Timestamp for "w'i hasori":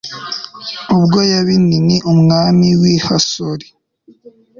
2.81-3.67